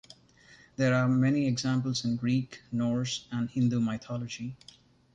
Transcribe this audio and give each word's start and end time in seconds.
There 0.77 0.95
are 0.95 1.07
many 1.07 1.45
examples 1.45 2.03
in 2.03 2.15
Greek, 2.15 2.63
Norse, 2.71 3.27
and 3.31 3.51
Hindu 3.51 3.79
mythology. 3.79 4.55